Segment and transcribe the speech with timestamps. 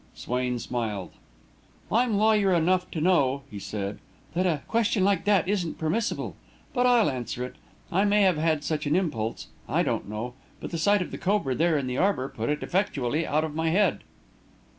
[0.15, 1.11] Swain smiled.
[1.91, 3.99] "I'm lawyer enough to know," he said,
[4.33, 6.35] "that a question like that isn't permissible.
[6.73, 7.55] But I'll answer it.
[7.91, 11.19] I may have had such an impulse I don't know; but the sight of the
[11.19, 13.99] cobra there in the arbour put it effectually out of my head."